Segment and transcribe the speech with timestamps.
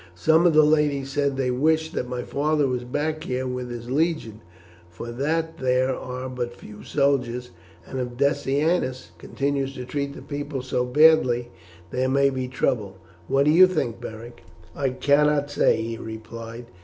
[0.15, 3.91] Some of the ladies said they wish that my father was back here with his
[3.91, 4.41] legion,
[4.89, 7.51] for that there are but few soldiers,
[7.85, 11.51] and if Decianus continues to treat the people so badly
[11.91, 12.97] there may be trouble.
[13.27, 14.41] What do you think, Beric?"
[14.75, 16.65] "I cannot say," he replied.